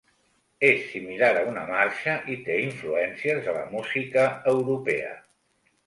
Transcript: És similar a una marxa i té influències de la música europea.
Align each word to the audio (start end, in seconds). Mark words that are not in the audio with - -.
És 0.69 0.79
similar 0.93 1.29
a 1.41 1.43
una 1.51 1.67
marxa 1.73 2.17
i 2.37 2.39
té 2.49 2.57
influències 2.65 3.45
de 3.49 3.57
la 3.61 3.65
música 3.79 4.27
europea. 4.57 5.19